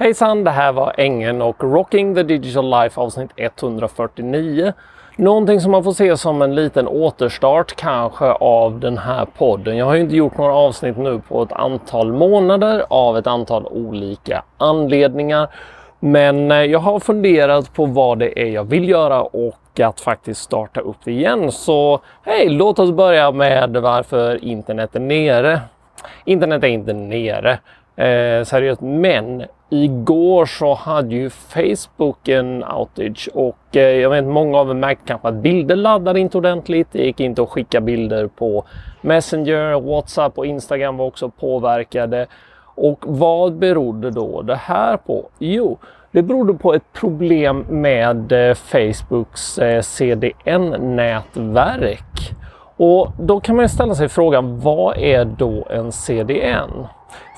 Hejsan, 0.00 0.44
det 0.44 0.50
här 0.50 0.72
var 0.72 0.94
Engen 0.96 1.42
och 1.42 1.64
Rocking 1.64 2.14
the 2.14 2.22
Digital 2.22 2.70
Life 2.70 3.00
avsnitt 3.00 3.30
149. 3.36 4.72
Någonting 5.16 5.60
som 5.60 5.72
man 5.72 5.84
får 5.84 5.92
se 5.92 6.16
som 6.16 6.42
en 6.42 6.54
liten 6.54 6.88
återstart 6.88 7.76
kanske 7.76 8.24
av 8.32 8.80
den 8.80 8.98
här 8.98 9.26
podden. 9.38 9.76
Jag 9.76 9.86
har 9.86 9.94
ju 9.94 10.00
inte 10.00 10.16
gjort 10.16 10.38
några 10.38 10.54
avsnitt 10.54 10.96
nu 10.96 11.20
på 11.28 11.42
ett 11.42 11.52
antal 11.52 12.12
månader 12.12 12.84
av 12.88 13.18
ett 13.18 13.26
antal 13.26 13.66
olika 13.66 14.42
anledningar. 14.58 15.48
Men 16.00 16.50
eh, 16.50 16.62
jag 16.62 16.78
har 16.78 17.00
funderat 17.00 17.74
på 17.74 17.86
vad 17.86 18.18
det 18.18 18.40
är 18.40 18.50
jag 18.50 18.64
vill 18.64 18.88
göra 18.88 19.22
och 19.22 19.80
att 19.80 20.00
faktiskt 20.00 20.40
starta 20.40 20.80
upp 20.80 20.96
det 21.04 21.12
igen. 21.12 21.52
Så 21.52 22.00
hej, 22.22 22.48
låt 22.48 22.78
oss 22.78 22.90
börja 22.90 23.30
med 23.30 23.76
varför 23.76 24.44
internet 24.44 24.96
är 24.96 25.00
nere. 25.00 25.60
Internet 26.24 26.64
är 26.64 26.68
inte 26.68 26.92
nere. 26.92 27.58
Eh, 27.98 28.44
seriöst. 28.44 28.80
Men 28.80 29.44
igår 29.70 30.46
så 30.46 30.74
hade 30.74 31.14
ju 31.14 31.30
Facebook 31.30 32.28
en 32.28 32.64
outage 32.64 33.28
och 33.34 33.76
eh, 33.76 33.82
jag 33.82 34.10
vet 34.10 34.24
många 34.24 34.58
av 34.58 34.70
er 34.70 34.74
märkte 34.74 35.04
kanske 35.06 35.28
att 35.28 35.34
bilder 35.34 35.76
laddade 35.76 36.20
inte 36.20 36.38
ordentligt. 36.38 36.88
Det 36.92 37.04
gick 37.04 37.20
inte 37.20 37.42
att 37.42 37.48
skicka 37.48 37.80
bilder 37.80 38.26
på 38.26 38.64
Messenger, 39.00 39.80
WhatsApp 39.80 40.38
och 40.38 40.46
Instagram 40.46 40.96
var 40.96 41.06
också 41.06 41.28
påverkade. 41.28 42.26
Och 42.74 43.04
vad 43.06 43.54
berodde 43.54 44.10
då 44.10 44.42
det 44.42 44.56
här 44.56 44.96
på? 44.96 45.28
Jo, 45.38 45.78
det 46.12 46.22
berodde 46.22 46.54
på 46.54 46.74
ett 46.74 46.92
problem 46.92 47.64
med 47.68 48.32
eh, 48.32 48.54
Facebooks 48.54 49.58
eh, 49.58 49.82
CDN-nätverk. 49.82 52.32
Och 52.78 53.08
då 53.18 53.40
kan 53.40 53.56
man 53.56 53.68
ställa 53.68 53.94
sig 53.94 54.08
frågan, 54.08 54.60
vad 54.60 54.96
är 54.98 55.24
då 55.24 55.66
en 55.70 55.92
CDN? 55.92 56.86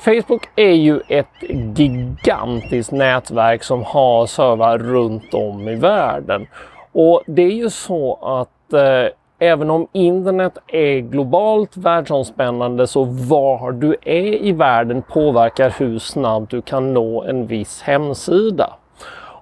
Facebook 0.05 0.49
är 0.57 0.73
ju 0.73 1.01
ett 1.09 1.43
gigantiskt 1.77 2.93
nätverk 2.93 3.63
som 3.63 3.83
har 3.83 4.27
servrar 4.27 4.79
runt 4.79 5.35
om 5.35 5.69
i 5.69 5.75
världen. 5.75 6.47
Och 6.93 7.23
det 7.27 7.43
är 7.43 7.53
ju 7.53 7.71
så 7.71 8.19
att 8.23 8.73
eh, 8.73 9.13
även 9.39 9.71
om 9.71 9.87
internet 9.93 10.59
är 10.67 10.99
globalt 10.99 11.77
världsomspännande 11.77 12.87
så 12.87 13.05
var 13.05 13.73
du 13.73 13.97
är 14.03 14.45
i 14.45 14.53
världen 14.53 15.03
påverkar 15.03 15.75
hur 15.79 15.99
snabbt 15.99 16.51
du 16.51 16.63
kan 16.63 16.95
nå 16.95 17.23
en 17.23 17.47
viss 17.47 17.83
hemsida. 17.83 18.73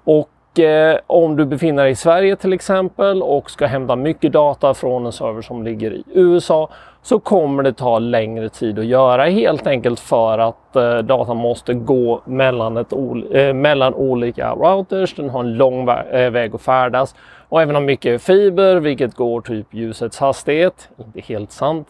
Och 0.05 0.29
eh, 0.59 0.99
om 1.07 1.37
du 1.37 1.45
befinner 1.45 1.83
dig 1.83 1.93
i 1.93 1.97
Sverige 1.97 2.37
till 2.37 2.53
exempel 2.53 3.23
och 3.23 3.51
ska 3.51 3.67
hämta 3.67 3.97
mycket 3.97 4.33
data 4.33 4.75
från 4.75 5.07
en 5.07 5.13
server 5.13 5.43
som 5.43 5.63
ligger 5.63 5.91
i 5.91 6.05
USA 6.15 6.71
så 7.03 7.19
kommer 7.19 7.63
det 7.63 7.73
ta 7.73 7.99
längre 7.99 8.49
tid 8.49 8.79
att 8.79 8.85
göra 8.87 9.25
helt 9.25 9.67
enkelt 9.67 10.01
för 10.01 10.39
att 10.39 10.77
eh, 10.77 10.99
datan 10.99 11.37
måste 11.37 11.75
gå 11.75 12.21
mellan, 12.25 12.77
ett, 12.77 12.93
eh, 13.33 13.55
mellan 13.55 13.95
olika 13.95 14.55
routers. 14.55 15.15
Den 15.15 15.31
har 15.31 15.41
en 15.41 15.55
lång 15.55 15.87
vä 15.87 16.25
eh, 16.25 16.31
väg 16.31 16.55
att 16.55 16.63
färdas. 16.63 17.15
Och 17.49 17.63
även 17.63 17.77
om 17.77 17.85
mycket 17.85 18.15
är 18.15 18.19
fiber, 18.19 18.77
vilket 18.77 19.15
går 19.15 19.41
typ 19.41 19.75
ljusets 19.75 20.19
hastighet, 20.19 20.89
inte 20.99 21.21
helt 21.21 21.53
sant, 21.53 21.89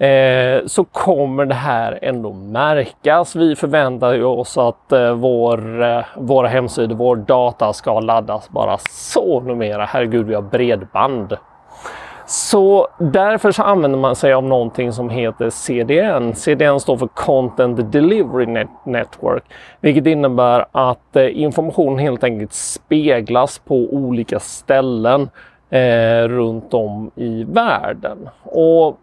eh, 0.00 0.66
så 0.66 0.84
kommer 0.84 1.44
det 1.44 1.54
här 1.54 1.98
ändå 2.02 2.32
märkas. 2.32 3.36
Vi 3.36 3.56
förväntar 3.56 4.24
oss 4.24 4.58
att 4.58 4.92
eh, 4.92 5.12
vår, 5.12 5.82
eh, 5.82 6.04
våra 6.16 6.48
hemsidor, 6.48 6.96
vår 6.96 7.16
data 7.16 7.72
ska 7.72 8.00
laddas 8.00 8.50
bara 8.50 8.78
så 8.90 9.40
numera. 9.40 9.84
Herregud, 9.84 10.26
vi 10.26 10.34
har 10.34 10.42
bredband. 10.42 11.36
Så 12.30 12.88
därför 12.98 13.52
så 13.52 13.62
använder 13.62 13.98
man 13.98 14.16
sig 14.16 14.32
av 14.32 14.44
någonting 14.44 14.92
som 14.92 15.10
heter 15.10 15.50
CDN. 15.50 16.34
CDN 16.34 16.80
står 16.80 16.96
för 16.96 17.06
Content 17.06 17.92
Delivery 17.92 18.66
Network, 18.84 19.44
vilket 19.80 20.06
innebär 20.06 20.66
att 20.72 21.16
eh, 21.16 21.40
information 21.40 21.98
helt 21.98 22.24
enkelt 22.24 22.52
speglas 22.52 23.58
på 23.58 23.74
olika 23.76 24.40
ställen 24.40 25.30
eh, 25.70 26.28
runt 26.28 26.74
om 26.74 27.10
i 27.14 27.44
världen. 27.44 28.28
Och 28.42 28.98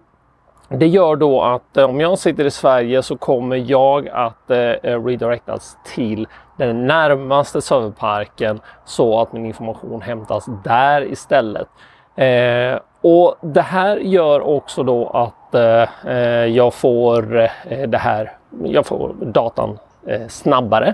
det 0.70 0.88
gör 0.88 1.16
då 1.16 1.42
att 1.42 1.78
eh, 1.78 1.90
om 1.90 2.00
jag 2.00 2.20
sitter 2.20 2.46
i 2.46 2.52
Sverige 2.52 3.04
så 3.04 3.18
kommer 3.18 3.56
jag 3.56 4.08
att 4.08 4.52
eh, 4.52 4.60
eh, 4.60 5.04
redirectas 5.06 5.78
till 5.86 6.28
den 6.58 6.88
närmaste 6.88 7.62
serverparken 7.62 8.60
så 8.86 9.22
att 9.22 9.34
min 9.34 9.46
information 9.46 10.02
hämtas 10.02 10.46
där 10.64 11.12
istället. 11.12 11.68
Eh, 12.16 12.80
och 13.02 13.36
det 13.42 13.62
här 13.62 13.98
gör 13.98 14.42
också 14.42 14.84
då 14.84 15.10
att 15.10 15.56
eh, 15.56 16.12
eh 16.14 16.46
jag 16.46 16.74
får 16.74 17.40
eh, 17.40 17.88
det 17.88 17.98
här, 17.98 18.32
jag 18.64 18.86
får 18.86 19.16
datan 19.22 19.78
eh, 20.08 20.28
snabbare. 20.28 20.94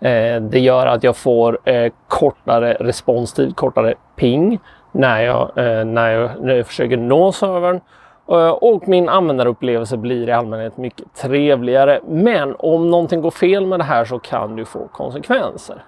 Eh, 0.00 0.40
det 0.40 0.60
gör 0.60 0.86
att 0.86 1.02
jag 1.04 1.16
får 1.16 1.58
kortare 2.08 2.76
responstid, 2.80 3.56
kortare 3.56 3.94
ping 4.16 4.58
när 4.92 5.20
jag, 5.20 5.50
när 5.86 6.10
jag, 6.10 6.30
när 6.40 6.54
jag 6.54 6.66
försöker 6.66 6.96
nå 6.96 7.32
servern. 7.32 7.80
Eh, 8.30 8.50
och 8.50 8.88
min 8.88 9.08
användarupplevelse 9.08 9.96
blir 9.96 10.28
i 10.28 10.32
allmänhet 10.32 10.76
mycket 10.76 11.14
trevligare. 11.14 12.00
Men 12.08 12.56
om 12.58 12.90
någonting 12.90 13.20
går 13.20 13.30
fel 13.30 13.66
med 13.66 13.80
det 13.80 13.84
här 13.84 14.04
så 14.04 14.18
kan 14.18 14.56
det 14.56 14.64
få 14.64 14.88
konsekvenser. 14.92 15.82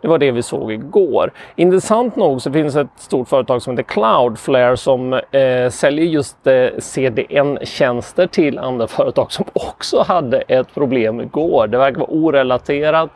Det 0.00 0.08
var 0.08 0.18
det 0.18 0.30
vi 0.30 0.42
såg 0.42 0.72
igår. 0.72 1.32
Intressant 1.56 2.16
nog 2.16 2.42
så 2.42 2.52
finns 2.52 2.76
ett 2.76 2.88
stort 2.96 3.28
företag 3.28 3.62
som 3.62 3.72
heter 3.72 3.92
Cloudflare 3.92 4.76
som 4.76 5.12
eh, 5.12 5.70
säljer 5.70 6.04
just 6.04 6.46
eh, 6.46 6.68
CDN-tjänster 6.78 8.26
till 8.26 8.58
andra 8.58 8.86
företag 8.86 9.32
som 9.32 9.44
också 9.52 10.04
hade 10.08 10.38
ett 10.40 10.74
problem 10.74 11.20
igår. 11.20 11.66
Det 11.66 11.78
verkar 11.78 12.00
vara 12.00 12.10
orelaterat. 12.10 13.10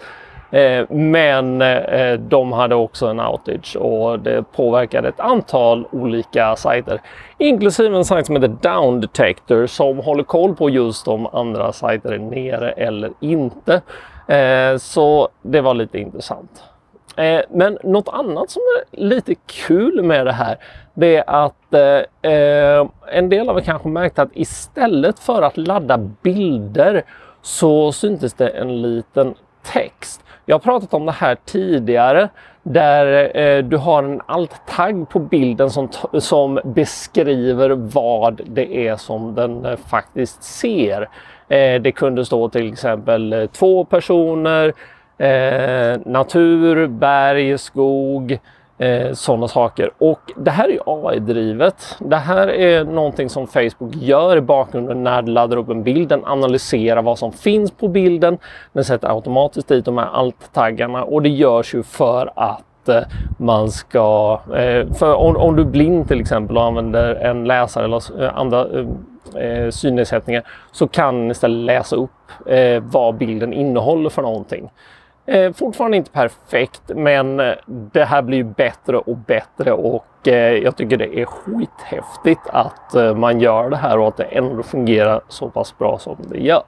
Eh, 0.53 0.87
men 0.91 1.63
eh, 1.63 2.19
de 2.19 2.53
hade 2.53 2.75
också 2.75 3.07
en 3.07 3.21
outage 3.21 3.77
och 3.77 4.19
det 4.19 4.45
påverkade 4.53 5.09
ett 5.09 5.21
antal 5.21 5.87
olika 5.91 6.57
sajter. 6.57 7.01
Inklusive 7.39 7.97
en 7.97 8.05
sajt 8.05 8.27
som 8.27 8.37
heter 8.37 8.57
Down 8.63 9.01
Detector 9.01 9.67
som 9.67 9.99
håller 9.99 10.25
koll 10.25 10.57
på 10.57 10.71
just 10.71 11.09
om 11.09 11.27
andra 11.27 11.73
sajter 11.73 12.13
är 12.13 12.19
nere 12.19 12.71
eller 12.73 13.13
inte. 13.21 13.83
Eh, 14.27 14.77
så 14.77 15.29
det 15.43 15.61
var 15.61 15.75
lite 15.75 15.99
intressant. 15.99 16.63
Men 17.49 17.79
något 17.85 18.09
annat 18.09 18.51
som 18.51 18.63
är 18.63 19.01
lite 19.07 19.35
kul 19.35 20.03
med 20.03 20.27
det 20.27 20.33
här, 20.33 20.57
det 20.95 21.17
är 21.17 21.25
att 21.27 21.75
eh, 21.75 22.87
en 23.13 23.29
del 23.29 23.49
av 23.49 23.59
er 23.59 23.63
kanske 23.63 23.89
märkt 23.89 24.19
att 24.19 24.29
istället 24.33 25.19
för 25.19 25.43
att 25.43 25.57
ladda 25.57 25.99
bilder 25.99 27.03
så 27.43 27.93
syntes 27.93 28.35
det 28.35 28.49
en 28.49 28.83
liten 28.83 29.35
text. 29.63 30.25
Jag 30.47 30.55
har 30.55 30.61
pratat 30.61 30.95
om 30.95 31.07
det 31.07 31.13
här 31.13 31.37
tidigare 31.45 32.29
där 32.63 33.37
eh, 33.37 33.63
du 33.65 33.77
har 33.77 34.03
en 34.03 34.21
alt-tagg 34.27 35.09
på 35.09 35.19
bilden 35.19 35.71
som, 35.71 35.89
som 36.19 36.61
beskriver 36.65 37.71
vad 37.71 38.41
det 38.47 38.89
är 38.89 38.97
som 38.97 39.35
den 39.35 39.65
eh, 39.65 39.77
faktiskt 39.77 40.43
ser. 40.43 41.09
Eh, 41.49 41.81
det 41.81 41.93
kunde 41.93 42.25
stå 42.25 42.49
till 42.49 42.73
exempel 42.73 43.33
eh, 43.33 43.47
två 43.47 43.85
personer, 43.85 44.73
eh, 45.19 46.01
natur, 46.07 46.87
berg, 46.87 47.59
skog, 47.59 48.39
eh, 48.83 49.13
sådana 49.13 49.49
saker. 49.49 49.91
Och 49.99 50.21
det 50.37 50.51
här 50.51 50.69
är 50.69 50.73
ju 50.73 50.81
AI-drivet. 50.87 51.97
Det 51.99 52.17
här 52.17 52.49
är 52.49 52.85
någonting 52.85 53.29
som 53.29 53.47
Facebook 53.47 53.95
gör 53.95 54.37
i 54.37 54.41
bakgrunden 54.41 55.05
när 55.05 55.23
det 55.23 55.31
laddar 55.31 55.57
upp 55.57 55.69
en 55.69 55.83
bild. 55.83 56.09
Den 56.09 56.25
analyserar 56.25 57.03
vad 57.03 57.19
som 57.19 57.33
finns 57.33 57.71
på 57.71 57.89
bilden. 57.89 58.39
Den 58.73 58.85
sätter 58.85 59.09
automatiskt 59.09 59.69
dit 59.69 59.85
de 59.85 59.99
här 59.99 60.07
alt-taggarna 60.07 61.05
och 61.05 61.23
det 61.23 61.29
görs 61.29 61.75
ju 61.75 61.83
för 61.83 62.33
att 62.37 62.89
eh, 62.89 63.03
man 63.39 63.71
ska, 63.71 64.41
eh, 64.55 64.93
för 64.95 65.15
om, 65.15 65.37
om, 65.37 65.57
du 65.57 65.63
är 65.63 65.67
blind 65.67 66.09
till 66.09 66.21
exempel 66.21 66.57
och 66.57 66.65
använder 66.65 67.15
en 67.15 67.45
läsare 67.45 67.85
eller 67.85 68.23
eh, 68.23 68.39
andra 68.39 68.67
eh, 69.35 69.43
eh, 69.43 69.71
synnedsättningar 69.71 70.43
så 70.73 70.89
kan 70.89 71.21
den 71.21 71.31
istället 71.31 71.67
läsa 71.67 71.97
upp 71.97 72.11
eh, 72.47 72.83
vad 72.83 73.15
bilden 73.15 73.53
innehåller 73.53 74.11
för 74.11 74.23
någonting. 74.23 74.71
Eh, 75.27 75.53
fortfarande 75.53 75.97
inte 75.97 76.11
perfekt, 76.11 76.83
men 76.89 77.41
eh, 77.41 77.55
det 77.67 78.05
här 78.05 78.23
blir 78.23 78.45
bättre 78.45 78.97
och 78.97 79.17
bättre 79.17 79.73
och 79.73 80.29
eh, 80.29 80.53
jag 80.53 80.77
tycker 80.77 80.97
det 80.97 81.21
är 81.21 81.25
skithäftigt 81.25 82.41
att 82.47 82.95
eh, 82.95 83.15
man 83.15 83.41
gör 83.41 83.71
det 83.71 83.77
här 83.77 83.99
och 83.99 84.09
att 84.09 84.17
det 84.17 84.25
ändå 84.25 84.63
fungerar 84.63 85.21
så 85.29 85.51
pass 85.51 85.79
bra 85.79 85.99
som 85.99 86.17
det 86.31 86.39
gör. 86.39 86.63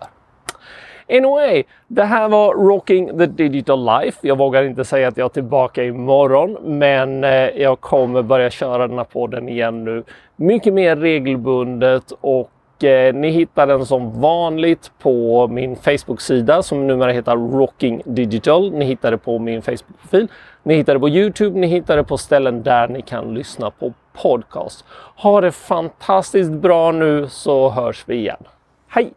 Anyway, 1.09 1.65
det 1.89 2.05
här 2.05 2.29
var 2.29 2.55
Rocking 2.55 3.19
the 3.19 3.27
Digital 3.27 3.85
Life. 3.85 4.19
Jag 4.23 4.39
vågar 4.39 4.63
inte 4.63 4.85
säga 4.85 5.09
att 5.09 5.17
jag 5.17 5.25
är 5.25 5.29
tillbaka 5.29 5.85
imorgon, 5.85 6.59
men 6.79 7.25
eh, 7.25 7.31
jag 7.49 7.81
kommer 7.81 8.23
börja 8.23 8.51
köra 8.51 8.89
den 8.89 8.99
här 8.99 9.05
podden 9.05 9.49
igen 9.49 9.85
nu 9.85 10.03
mycket 10.37 10.75
mer 10.75 10.97
regelbundet 10.97 12.13
och 12.21 12.51
Eh, 12.85 13.15
ni 13.15 13.31
hittar 13.31 13.67
den 13.67 13.87
som 13.87 14.21
vanligt 14.21 14.91
på 14.99 15.49
min 15.49 15.77
Facebook-sida 15.77 16.63
som 16.63 16.87
numera 16.87 17.13
heter 17.13 17.37
Rocking 17.37 18.03
Digital. 18.05 18.73
Ni 18.73 18.85
hittar 18.85 19.11
det 19.11 19.19
på 19.19 19.39
min 19.39 19.63
Facebook-profil. 19.63 20.29
Ni 20.63 20.75
hittar 20.75 20.95
det 20.95 21.01
på 21.01 21.09
Youtube. 21.09 21.59
Ni 21.59 21.67
hittar 21.67 21.97
det 21.97 22.05
på 22.05 22.19
ställen 22.19 22.63
där 22.63 22.89
ni 22.89 23.03
kan 23.03 23.35
lyssna 23.35 23.71
på 23.71 23.93
podcast. 24.23 24.85
Ha 25.17 25.41
det 25.41 25.53
fantastiskt 25.53 26.53
bra 26.53 26.93
nu 26.93 27.29
så 27.29 27.71
hörs 27.71 28.05
vi 28.07 28.17
igen. 28.17 28.45
Hej! 28.89 29.13